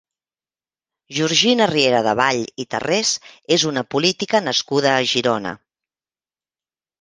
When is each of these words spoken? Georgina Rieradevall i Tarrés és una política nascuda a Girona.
Georgina 1.17 1.67
Rieradevall 1.71 2.41
i 2.63 2.65
Tarrés 2.71 3.11
és 3.57 3.67
una 3.73 3.85
política 3.97 4.43
nascuda 4.47 4.95
a 4.95 5.05
Girona. 5.13 5.53